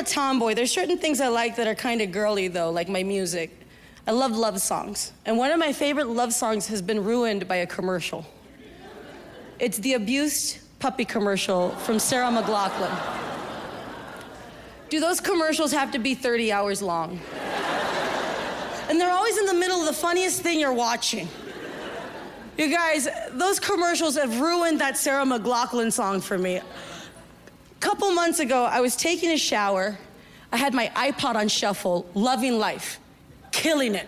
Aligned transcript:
a 0.00 0.02
tomboy. 0.02 0.54
There's 0.54 0.70
certain 0.70 0.98
things 0.98 1.20
I 1.20 1.28
like 1.28 1.56
that 1.56 1.66
are 1.66 1.74
kind 1.74 2.00
of 2.00 2.10
girly, 2.10 2.48
though, 2.48 2.70
like 2.70 2.88
my 2.88 3.02
music. 3.02 3.56
I 4.06 4.12
love 4.12 4.32
love 4.32 4.60
songs. 4.60 5.12
And 5.26 5.36
one 5.36 5.50
of 5.50 5.58
my 5.58 5.72
favorite 5.72 6.08
love 6.08 6.32
songs 6.32 6.66
has 6.68 6.80
been 6.80 7.04
ruined 7.04 7.46
by 7.46 7.56
a 7.56 7.66
commercial. 7.66 8.26
It's 9.58 9.78
the 9.78 9.92
abused 9.94 10.58
puppy 10.78 11.04
commercial 11.04 11.70
from 11.70 11.98
Sarah 11.98 12.30
McLachlan. 12.30 12.90
Do 14.88 15.00
those 15.00 15.20
commercials 15.20 15.70
have 15.72 15.92
to 15.92 15.98
be 15.98 16.14
30 16.14 16.50
hours 16.50 16.82
long? 16.82 17.20
And 18.88 18.98
they're 18.98 19.12
always 19.12 19.36
in 19.36 19.46
the 19.46 19.54
middle 19.54 19.80
of 19.80 19.86
the 19.86 19.92
funniest 19.92 20.40
thing 20.40 20.58
you're 20.58 20.72
watching. 20.72 21.28
You 22.56 22.68
guys, 22.68 23.06
those 23.32 23.60
commercials 23.60 24.16
have 24.16 24.40
ruined 24.40 24.80
that 24.80 24.96
Sarah 24.96 25.24
McLachlan 25.24 25.92
song 25.92 26.20
for 26.20 26.38
me. 26.38 26.60
Couple 27.80 28.10
months 28.12 28.38
ago, 28.40 28.64
I 28.64 28.80
was 28.80 28.94
taking 28.94 29.30
a 29.30 29.38
shower. 29.38 29.98
I 30.52 30.56
had 30.56 30.74
my 30.74 30.88
iPod 30.94 31.34
on 31.34 31.48
shuffle, 31.48 32.06
loving 32.14 32.58
life, 32.58 33.00
killing 33.52 33.94
it. 33.94 34.06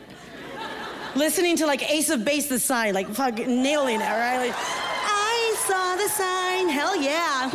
Listening 1.14 1.56
to 1.56 1.66
like 1.66 1.90
Ace 1.90 2.10
of 2.10 2.24
Base 2.24 2.48
the 2.48 2.58
sign, 2.58 2.94
like 2.94 3.08
fucking 3.08 3.62
nailing 3.62 4.00
it, 4.00 4.04
right? 4.04 4.38
Like, 4.38 4.54
I 4.56 5.54
saw 5.66 5.96
the 5.96 6.08
sign, 6.08 6.68
hell 6.68 6.96
yeah. 6.96 7.50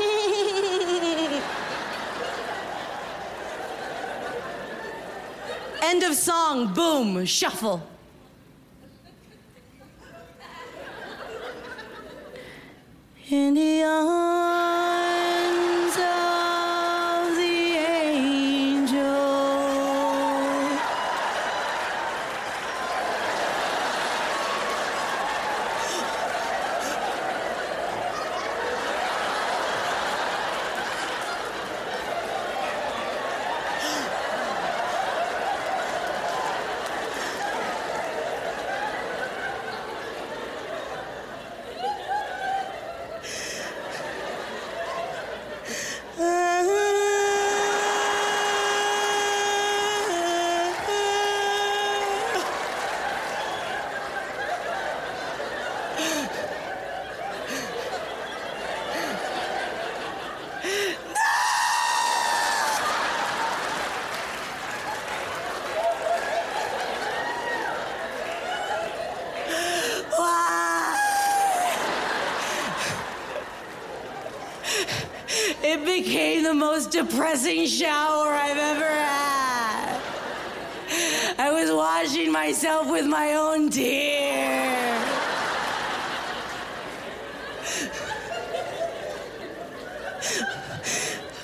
End 5.84 6.04
of 6.04 6.15
song, 6.15 6.73
boom, 6.73 7.26
shuffle. 7.26 7.81
In 13.29 13.54
the 13.55 13.84
arms 13.84 14.07
of 15.98 17.35
the 17.35 17.76
angel. 17.76 19.27
It 75.62 75.85
became 75.85 76.44
the 76.44 76.53
most 76.53 76.91
depressing 76.91 77.66
shower 77.68 78.28
I've 78.28 78.57
ever 78.57 78.85
had. 78.85 80.02
I 81.38 81.52
was 81.52 81.72
washing 81.72 82.31
myself 82.31 82.90
with 82.90 83.06
my 83.06 83.34
own 83.34 83.70
tears. 83.70 84.88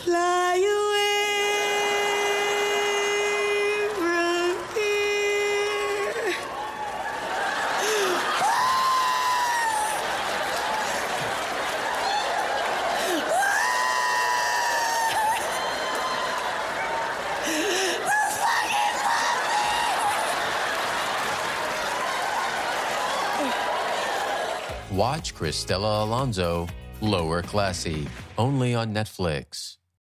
Fly 0.04 0.43
Watch 24.94 25.34
Cristela 25.34 26.04
Alonzo, 26.04 26.68
Lower 27.02 27.42
Classy, 27.42 28.08
only 28.38 28.76
on 28.76 28.94
Netflix. 28.94 29.78